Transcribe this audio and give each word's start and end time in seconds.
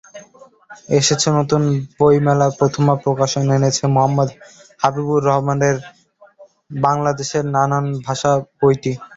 এসেছে 0.99 1.27
নতুন 1.37 1.61
বইমেলায় 1.97 2.53
প্রথমা 2.59 2.93
প্রকাশন 3.03 3.43
এনেছে 3.57 3.83
মুহাম্মদ 3.95 4.29
হাবিবুর 4.81 5.21
রহমানের 5.29 5.77
বাংলাদেশের 6.79 7.43
নানান 7.55 7.85
ভাষা 8.05 8.31
বইটি। 8.59 8.91